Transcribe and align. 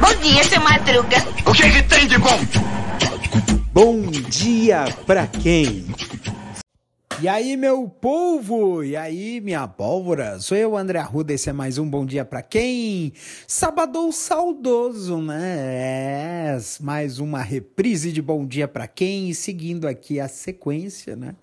Bom 0.00 0.14
dia, 0.22 0.44
seu 0.44 0.60
Madruga. 0.60 1.16
O 1.44 1.52
que, 1.52 1.70
que 1.70 1.82
tem 1.82 2.06
de 2.06 2.18
bom? 2.18 2.38
Bom 3.72 4.02
dia 4.10 4.84
pra 5.04 5.26
quem? 5.26 5.84
E 7.20 7.26
aí, 7.26 7.56
meu 7.56 7.88
povo? 7.88 8.84
E 8.84 8.94
aí, 8.94 9.40
minha 9.40 9.66
pólvora? 9.66 10.38
Sou 10.38 10.56
eu, 10.56 10.76
André 10.76 11.00
Arruda, 11.00 11.32
esse 11.32 11.50
é 11.50 11.52
mais 11.52 11.78
um 11.78 11.88
Bom 11.88 12.06
Dia 12.06 12.24
Pra 12.24 12.42
Quem? 12.42 13.12
Sabadão 13.48 14.12
saudoso, 14.12 15.18
né? 15.20 16.54
É, 16.54 16.58
mais 16.80 17.18
uma 17.18 17.42
reprise 17.42 18.12
de 18.12 18.22
Bom 18.22 18.46
Dia 18.46 18.68
Pra 18.68 18.86
Quem, 18.86 19.32
seguindo 19.32 19.88
aqui 19.88 20.20
a 20.20 20.28
sequência, 20.28 21.16
né? 21.16 21.34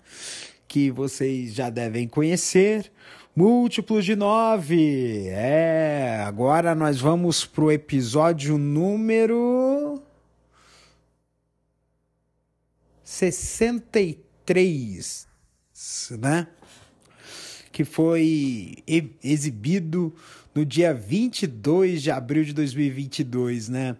Que 0.66 0.90
vocês 0.90 1.52
já 1.52 1.68
devem 1.68 2.08
conhecer. 2.08 2.90
Múltiplos 3.36 4.04
de 4.04 4.14
nove. 4.14 5.26
É, 5.28 6.22
agora 6.24 6.72
nós 6.72 7.00
vamos 7.00 7.44
pro 7.44 7.72
episódio 7.72 8.56
número 8.56 10.00
63 13.02 15.26
né? 16.18 16.46
Que 17.72 17.84
foi 17.84 18.76
exibido 19.22 20.14
no 20.54 20.64
dia 20.64 20.94
22 20.94 22.02
de 22.02 22.12
abril 22.12 22.44
de 22.44 22.52
2022, 22.52 23.68
né? 23.68 23.96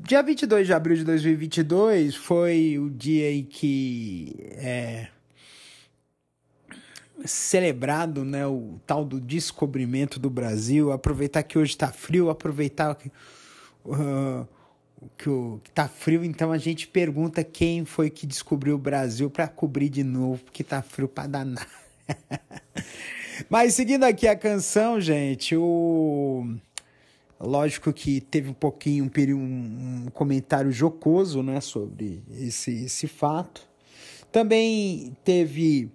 Dia 0.00 0.20
22 0.20 0.66
de 0.66 0.72
abril 0.72 0.96
de 0.96 1.04
2022 1.04 2.16
foi 2.16 2.76
o 2.76 2.90
dia 2.90 3.30
em 3.30 3.44
que 3.44 4.34
é 4.56 5.06
celebrado 7.24 8.24
né, 8.24 8.46
o 8.46 8.80
tal 8.86 9.04
do 9.04 9.20
descobrimento 9.20 10.18
do 10.18 10.28
Brasil. 10.28 10.92
Aproveitar 10.92 11.42
que 11.42 11.58
hoje 11.58 11.72
está 11.72 11.92
frio, 11.92 12.28
aproveitar 12.28 12.94
que, 12.96 13.10
uh, 13.84 14.46
que, 15.16 15.70
tá 15.72 15.88
frio, 15.88 16.24
então 16.24 16.50
a 16.50 16.58
gente 16.58 16.88
pergunta 16.88 17.44
quem 17.44 17.84
foi 17.84 18.10
que 18.10 18.26
descobriu 18.26 18.74
o 18.74 18.78
Brasil 18.78 19.30
para 19.30 19.46
cobrir 19.46 19.88
de 19.88 20.02
novo, 20.02 20.42
porque 20.44 20.64
tá 20.64 20.82
frio 20.82 21.08
para 21.08 21.28
danar. 21.28 21.68
Mas 23.48 23.74
seguindo 23.74 24.04
aqui 24.04 24.28
a 24.28 24.36
canção, 24.36 25.00
gente, 25.00 25.56
o 25.56 26.46
lógico 27.40 27.92
que 27.92 28.20
teve 28.20 28.48
um 28.48 28.54
pouquinho 28.54 29.10
um, 29.34 30.04
um 30.06 30.10
comentário 30.12 30.70
jocoso, 30.70 31.42
né, 31.42 31.60
sobre 31.60 32.22
esse 32.30 32.84
esse 32.84 33.06
fato. 33.06 33.66
Também 34.30 35.16
teve 35.24 35.90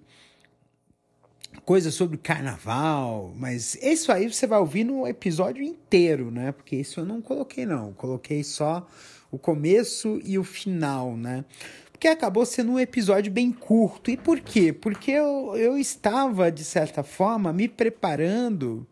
coisa 1.64 1.90
sobre 1.90 2.16
carnaval, 2.16 3.32
mas 3.36 3.76
isso 3.82 4.10
aí 4.10 4.32
você 4.32 4.46
vai 4.46 4.58
ouvir 4.58 4.84
no 4.84 5.06
episódio 5.06 5.62
inteiro, 5.62 6.30
né? 6.30 6.52
Porque 6.52 6.76
isso 6.76 7.00
eu 7.00 7.04
não 7.04 7.20
coloquei, 7.20 7.66
não. 7.66 7.92
coloquei 7.92 8.42
só 8.42 8.86
o 9.30 9.38
começo 9.38 10.20
e 10.24 10.38
o 10.38 10.44
final, 10.44 11.16
né? 11.16 11.44
Porque 11.92 12.08
acabou 12.08 12.46
sendo 12.46 12.72
um 12.72 12.80
episódio 12.80 13.30
bem 13.30 13.52
curto. 13.52 14.10
E 14.10 14.16
por 14.16 14.40
quê? 14.40 14.72
Porque 14.72 15.10
eu, 15.10 15.54
eu 15.56 15.76
estava, 15.76 16.50
de 16.50 16.64
certa 16.64 17.02
forma, 17.02 17.52
me 17.52 17.68
preparando 17.68 18.86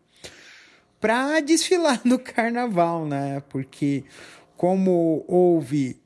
para 0.99 1.39
desfilar 1.39 2.01
no 2.05 2.19
carnaval, 2.19 3.05
né? 3.05 3.41
Porque 3.49 4.03
como 4.55 5.23
houve 5.27 5.99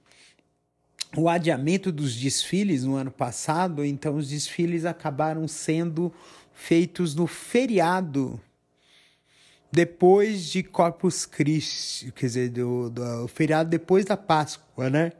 o 1.15 1.29
adiamento 1.29 1.91
dos 1.91 2.15
desfiles 2.15 2.83
no 2.83 2.95
ano 2.95 3.11
passado, 3.11 3.85
então 3.85 4.15
os 4.15 4.29
desfiles 4.29 4.85
acabaram 4.85 5.47
sendo 5.47 6.11
feitos 6.53 7.15
no 7.15 7.27
feriado 7.27 8.39
depois 9.73 10.51
de 10.51 10.61
Corpus 10.61 11.25
Christi, 11.25 12.11
quer 12.11 12.27
dizer, 12.27 12.49
do, 12.49 12.91
do 12.91 13.27
feriado 13.27 13.71
depois 13.71 14.05
da 14.05 14.15
Páscoa, 14.15 14.87
né? 14.87 15.11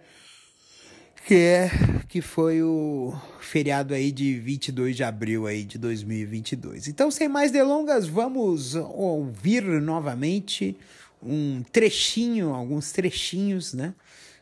Que 1.26 1.36
é 1.36 1.72
que 2.08 2.22
foi 2.22 2.62
o 2.62 3.16
feriado 3.40 3.96
aí 3.96 4.12
de 4.12 4.40
22 4.40 4.96
de 4.96 5.04
abril 5.04 5.48
aí 5.48 5.64
de 5.64 5.80
2022. 5.80 6.88
Então, 6.88 7.10
sem 7.10 7.28
mais 7.28 7.50
delongas, 7.50 8.06
vamos 8.06 8.76
ouvir 8.76 9.64
novamente 9.64 10.78
um 11.20 11.64
trechinho, 11.72 12.54
alguns 12.54 12.92
trechinhos, 12.92 13.74
né, 13.74 13.96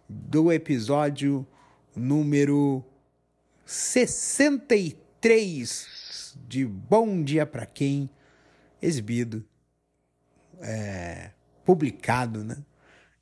do 0.09 0.51
episódio 0.51 1.47
número 1.95 2.83
63 3.65 6.00
de 6.47 6.65
Bom 6.65 7.23
Dia 7.23 7.45
para 7.45 7.65
Quem, 7.65 8.09
exibido, 8.81 9.45
é, 10.59 11.31
publicado 11.63 12.43
né, 12.43 12.57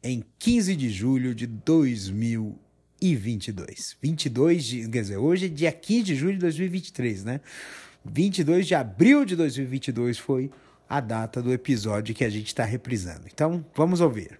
em 0.04 0.24
15 0.38 0.76
de 0.76 0.90
julho 0.90 1.34
de 1.36 1.48
2022. 1.48 3.96
22 4.02 4.64
de, 4.64 4.90
quer 4.90 5.02
dizer, 5.02 5.18
hoje 5.18 5.46
é 5.46 5.50
dia 5.50 5.72
15 5.72 6.04
de 6.04 6.16
julho 6.16 6.34
de 6.34 6.40
2023, 6.40 7.24
né? 7.24 7.40
22 8.06 8.68
de 8.68 8.76
abril 8.76 9.26
de 9.26 9.36
2022 9.36 10.18
foi 10.18 10.52
a 10.88 11.00
data 11.00 11.42
do 11.42 11.54
episódio 11.54 12.14
que 12.16 12.24
a 12.24 12.30
gente 12.30 12.48
está 12.48 12.64
reprisando. 12.64 13.28
Então, 13.32 13.66
vamos 13.76 14.02
ouvir. 14.02 14.40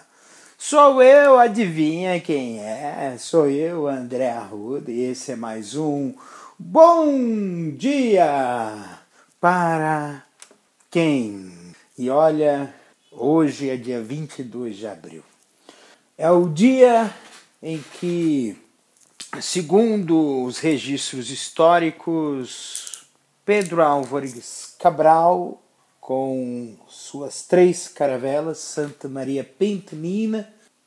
Sou 0.71 1.03
eu, 1.03 1.37
adivinha 1.37 2.17
quem 2.21 2.61
é? 2.61 3.17
Sou 3.19 3.49
eu, 3.49 3.89
André 3.89 4.29
Arruda, 4.29 4.89
e 4.89 5.01
esse 5.01 5.33
é 5.33 5.35
mais 5.35 5.75
um 5.75 6.13
Bom 6.57 7.71
dia 7.71 9.01
para 9.41 10.23
quem? 10.89 11.51
E 11.97 12.09
olha, 12.09 12.73
hoje 13.11 13.69
é 13.69 13.75
dia 13.75 14.01
22 14.01 14.77
de 14.77 14.87
abril. 14.87 15.23
É 16.17 16.31
o 16.31 16.47
dia 16.47 17.13
em 17.61 17.83
que, 17.99 18.57
segundo 19.41 20.45
os 20.45 20.57
registros 20.57 21.29
históricos, 21.29 23.03
Pedro 23.43 23.83
Álvares 23.83 24.73
Cabral, 24.79 25.61
com 25.99 26.77
suas 26.87 27.43
três 27.43 27.89
caravelas, 27.89 28.59
Santa 28.59 29.09
Maria 29.09 29.43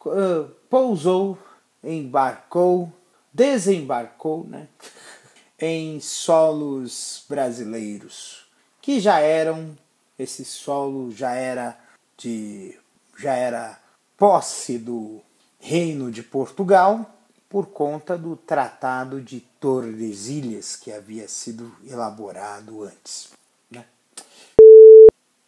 Pentenina, 0.05 0.51
pousou, 0.69 1.39
embarcou, 1.83 2.93
desembarcou, 3.33 4.45
né? 4.45 4.69
em 5.59 5.99
solos 6.01 7.25
brasileiros, 7.29 8.47
que 8.83 9.01
já 9.01 9.19
eram 9.19 9.77
esse 10.19 10.45
solo 10.45 11.11
já 11.11 11.33
era 11.33 11.79
de 12.17 12.79
já 13.19 13.35
era 13.35 13.79
posse 14.17 14.79
do 14.79 15.21
Reino 15.59 16.11
de 16.11 16.23
Portugal 16.23 17.11
por 17.49 17.67
conta 17.67 18.19
do 18.19 18.37
Tratado 18.37 19.21
de 19.21 19.41
Tordesilhas 19.61 20.77
que 20.77 20.93
havia 20.93 21.29
sido 21.29 21.73
elaborado 21.89 22.83
antes. 22.83 23.31
Né? 23.71 23.85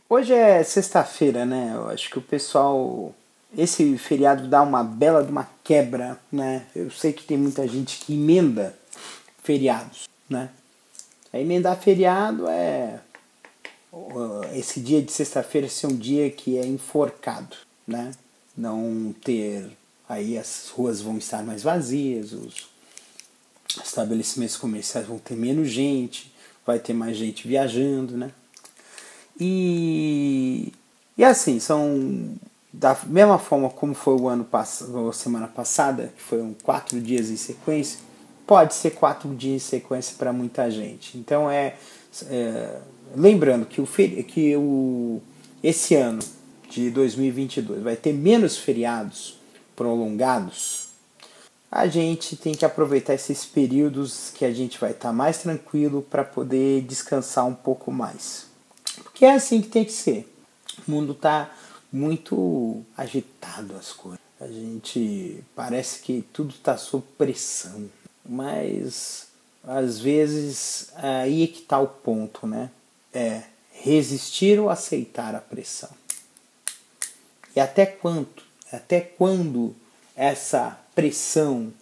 Hoje 0.09 0.33
é 0.33 0.63
sexta-feira, 0.63 1.45
né? 1.45 1.73
Eu 1.75 1.89
acho 1.89 2.09
que 2.09 2.19
o 2.19 2.23
pessoal 2.23 3.15
esse 3.57 3.97
feriado 3.97 4.47
dá 4.49 4.63
uma 4.63 4.85
bela 4.85 5.25
de 5.25 5.31
uma 5.31 5.49
quebra, 5.65 6.21
né? 6.31 6.67
Eu 6.75 6.91
sei 6.91 7.13
que 7.13 7.25
tem 7.25 7.39
muita 7.39 7.67
gente 7.67 7.99
que 8.01 8.13
emenda 8.13 8.77
feriados, 9.43 10.09
né? 10.29 10.51
A 11.33 11.41
emendar 11.41 11.77
feriado 11.81 12.47
é 12.49 13.01
esse 14.55 14.79
dia 14.81 15.01
de 15.01 15.11
sexta-feira 15.11 15.69
ser 15.69 15.87
um 15.87 15.97
dia 15.97 16.31
que 16.31 16.59
é 16.59 16.67
enforcado, 16.67 17.57
né? 17.87 18.13
Não 18.57 19.15
ter 19.25 19.71
aí 20.09 20.37
as 20.37 20.69
ruas 20.69 21.01
vão 21.01 21.17
estar 21.17 21.43
mais 21.43 21.63
vazias, 21.63 22.33
os 22.33 22.69
estabelecimentos 23.83 24.57
comerciais 24.57 25.07
vão 25.07 25.19
ter 25.19 25.35
menos 25.35 25.69
gente, 25.69 26.33
vai 26.65 26.79
ter 26.79 26.93
mais 26.93 27.17
gente 27.17 27.49
viajando, 27.49 28.17
né? 28.17 28.31
E, 29.39 30.73
e 31.17 31.25
assim, 31.25 31.59
são 31.59 32.37
da 32.79 32.97
mesma 33.07 33.39
forma 33.39 33.71
como 33.71 33.95
foi 33.95 34.15
o 34.15 34.29
ano 34.29 34.45
passado, 34.45 35.13
semana 35.13 35.49
passada, 35.49 36.13
que 36.15 36.23
foram 36.23 36.55
quatro 36.63 37.01
dias 37.01 37.31
em 37.31 37.37
sequência, 37.37 37.99
pode 38.47 38.75
ser 38.75 38.91
quatro 38.91 39.35
dias 39.35 39.55
em 39.55 39.67
sequência 39.67 40.15
para 40.19 40.31
muita 40.31 40.71
gente. 40.71 41.17
Então 41.17 41.51
é, 41.51 41.75
é 42.29 42.79
lembrando 43.15 43.65
que, 43.65 43.81
o, 43.81 43.87
que 43.87 44.57
o, 44.57 45.23
esse 45.63 45.95
ano 45.95 46.23
de 46.69 46.91
2022 46.91 47.83
vai 47.83 47.97
ter 47.97 48.13
menos 48.13 48.59
feriados 48.59 49.39
prolongados, 49.75 50.89
a 51.73 51.87
gente 51.87 52.37
tem 52.37 52.55
que 52.55 52.65
aproveitar 52.65 53.15
esses 53.15 53.47
períodos 53.47 54.31
que 54.35 54.45
a 54.45 54.53
gente 54.53 54.79
vai 54.79 54.91
estar 54.91 55.09
tá 55.09 55.15
mais 55.15 55.39
tranquilo 55.39 56.03
para 56.03 56.25
poder 56.25 56.83
descansar 56.83 57.47
um 57.47 57.55
pouco 57.55 57.91
mais. 57.91 58.47
Porque 59.03 59.25
é 59.25 59.33
assim 59.33 59.63
que 59.63 59.69
tem 59.69 59.85
que 59.85 59.93
ser. 59.93 60.31
O 60.87 60.91
mundo 60.91 61.13
está 61.13 61.51
muito 61.93 62.83
agitado 62.97 63.77
as 63.77 63.93
coisas. 63.93 64.21
A 64.41 64.47
gente 64.47 65.43
parece 65.55 66.01
que 66.01 66.25
tudo 66.33 66.51
está 66.51 66.77
sob 66.77 67.05
pressão, 67.17 67.89
mas 68.25 69.29
às 69.65 69.99
vezes 69.99 70.91
aí 70.95 71.45
é 71.45 71.47
que 71.47 71.61
está 71.61 71.79
o 71.79 71.89
ponto, 71.89 72.47
né? 72.47 72.71
É 73.13 73.45
resistir 73.73 74.59
ou 74.59 74.69
aceitar 74.69 75.35
a 75.35 75.41
pressão. 75.41 75.91
E 77.55 77.61
até 77.61 77.87
quanto? 77.87 78.45
Até 78.71 79.01
quando 79.01 79.75
essa 80.15 80.79
pressão, 80.95 81.73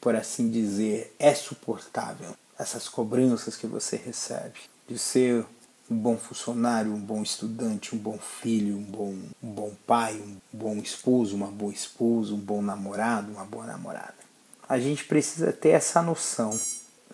por 0.00 0.16
assim 0.16 0.50
dizer, 0.50 1.14
é 1.18 1.34
suportável? 1.34 2.34
Essas 2.58 2.88
cobranças 2.88 3.56
que 3.56 3.66
você 3.66 3.96
recebe 3.96 4.60
de 4.88 4.98
ser 4.98 5.44
um 5.90 5.96
bom 5.96 6.16
funcionário, 6.16 6.92
um 6.92 7.00
bom 7.00 7.22
estudante, 7.22 7.94
um 7.94 7.98
bom 7.98 8.18
filho, 8.18 8.76
um 8.76 8.82
bom, 8.82 9.14
um 9.42 9.50
bom 9.50 9.72
pai, 9.86 10.14
um 10.14 10.38
bom 10.52 10.76
esposo, 10.76 11.36
uma 11.36 11.48
boa 11.48 11.72
esposa, 11.72 12.34
um 12.34 12.38
bom 12.38 12.62
namorado, 12.62 13.32
uma 13.32 13.44
boa 13.44 13.66
namorada. 13.66 14.14
A 14.68 14.78
gente 14.78 15.04
precisa 15.04 15.52
ter 15.52 15.70
essa 15.70 16.00
noção. 16.00 16.58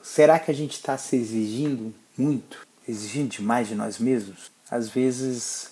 Será 0.02 0.38
que 0.38 0.50
a 0.50 0.55
gente 0.55 0.72
está 0.72 0.96
se 0.96 1.17
exigindo 1.17 1.93
muito? 2.17 2.67
Exigindo 2.88 3.31
demais 3.31 3.69
de 3.69 3.75
nós 3.75 3.99
mesmos? 3.99 4.50
Às 4.70 4.88
vezes 4.88 5.70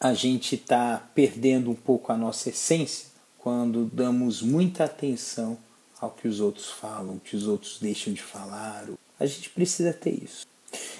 a 0.00 0.14
gente 0.14 0.54
está 0.54 1.02
perdendo 1.14 1.70
um 1.70 1.74
pouco 1.74 2.12
a 2.12 2.16
nossa 2.16 2.48
essência 2.48 3.08
quando 3.38 3.84
damos 3.86 4.42
muita 4.42 4.84
atenção 4.84 5.58
ao 6.00 6.10
que 6.10 6.28
os 6.28 6.40
outros 6.40 6.70
falam, 6.70 7.16
o 7.16 7.20
que 7.20 7.36
os 7.36 7.46
outros 7.46 7.78
deixam 7.80 8.12
de 8.12 8.22
falar. 8.22 8.86
A 9.18 9.26
gente 9.26 9.50
precisa 9.50 9.92
ter 9.92 10.22
isso. 10.22 10.46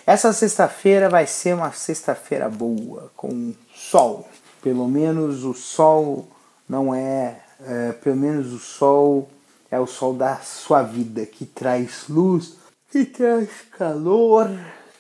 Essa 0.07 0.33
sexta-feira 0.33 1.09
vai 1.09 1.27
ser 1.27 1.55
uma 1.55 1.71
sexta-feira 1.73 2.49
boa, 2.49 3.11
com 3.17 3.53
sol. 3.75 4.29
Pelo 4.63 4.89
menos 4.89 5.45
o 5.45 5.53
sol 5.55 6.29
não 6.69 6.95
é, 6.95 7.41
é, 7.65 7.93
pelo 7.93 8.17
menos 8.17 8.53
o 8.53 8.59
sol 8.59 9.29
é 9.71 9.79
o 9.79 9.87
sol 9.87 10.15
da 10.15 10.37
sua 10.37 10.83
vida, 10.83 11.27
que 11.27 11.45
traz 11.45 12.05
luz, 12.09 12.55
que 12.91 13.05
traz 13.05 13.49
calor, 13.77 14.51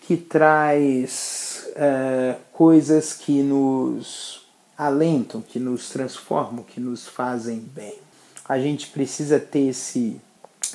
que 0.03 0.17
traz 0.17 1.67
é, 1.75 2.37
coisas 2.53 3.14
que 3.14 3.43
nos 3.43 4.47
alentam, 4.76 5.41
que 5.41 5.59
nos 5.59 5.88
transformam, 5.88 6.62
que 6.62 6.81
nos 6.81 7.09
fazem 7.09 7.59
bem. 7.59 7.99
A 8.47 8.59
gente 8.59 8.88
precisa 8.88 9.41
ter 9.41 9.69
esse, 9.69 10.21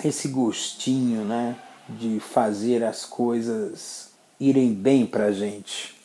esse 0.04 0.28
gostinho, 0.28 1.24
né? 1.24 1.56
De 1.88 2.19
fazer 2.19 2.83
as 2.83 3.06
coisas 3.06 4.09
irem 4.39 4.74
bem 4.74 5.06
pra 5.06 5.31
gente. 5.31 5.95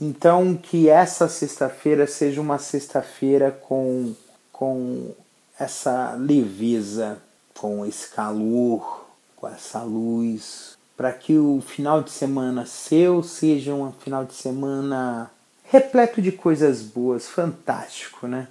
Então, 0.00 0.54
que 0.54 0.88
essa 0.88 1.28
sexta-feira 1.28 2.06
seja 2.06 2.40
uma 2.40 2.58
sexta-feira 2.58 3.50
com, 3.50 4.14
com 4.52 5.14
essa 5.58 6.14
leveza, 6.18 7.18
com 7.58 7.84
esse 7.86 8.08
calor, 8.10 9.06
com 9.34 9.48
essa 9.48 9.82
luz, 9.82 10.76
para 10.96 11.12
que 11.12 11.38
o 11.38 11.62
final 11.66 12.02
de 12.02 12.10
semana 12.10 12.66
seu 12.66 13.22
seja 13.22 13.74
um 13.74 13.90
final 13.92 14.24
de 14.24 14.34
semana 14.34 15.30
repleto 15.64 16.22
de 16.22 16.32
coisas 16.32 16.82
boas, 16.82 17.26
fantástico, 17.26 18.26
né? 18.26 18.48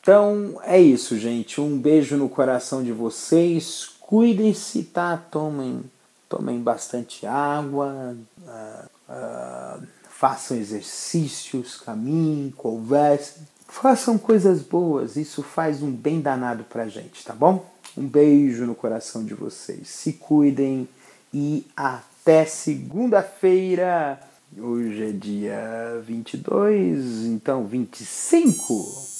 Então 0.00 0.58
é 0.62 0.80
isso, 0.80 1.18
gente. 1.18 1.60
Um 1.60 1.76
beijo 1.78 2.16
no 2.16 2.28
coração 2.28 2.82
de 2.82 2.92
vocês. 2.92 3.90
Cuidem-se, 4.10 4.82
tá? 4.82 5.16
Tomem, 5.16 5.84
tomem 6.28 6.60
bastante 6.60 7.24
água, 7.28 8.16
uh, 8.42 8.88
uh, 9.08 9.86
façam 10.08 10.56
exercícios, 10.56 11.76
caminhem, 11.76 12.52
conversem, 12.56 13.46
façam 13.68 14.18
coisas 14.18 14.62
boas. 14.62 15.14
Isso 15.14 15.44
faz 15.44 15.80
um 15.80 15.92
bem 15.92 16.20
danado 16.20 16.64
pra 16.64 16.88
gente, 16.88 17.24
tá 17.24 17.32
bom? 17.32 17.64
Um 17.96 18.04
beijo 18.04 18.66
no 18.66 18.74
coração 18.74 19.24
de 19.24 19.32
vocês. 19.32 19.88
Se 19.88 20.14
cuidem 20.14 20.88
e 21.32 21.64
até 21.76 22.44
segunda-feira. 22.44 24.18
Hoje 24.58 25.04
é 25.04 25.12
dia 25.12 26.02
22, 26.04 27.26
então 27.26 27.64
25. 27.64 29.19